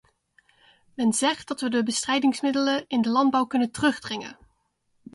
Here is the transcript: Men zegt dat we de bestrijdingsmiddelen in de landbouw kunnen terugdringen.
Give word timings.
Men 0.95 1.13
zegt 1.13 1.47
dat 1.47 1.61
we 1.61 1.69
de 1.69 1.83
bestrijdingsmiddelen 1.83 2.83
in 2.87 3.01
de 3.01 3.09
landbouw 3.09 3.45
kunnen 3.45 3.71
terugdringen. 3.71 4.37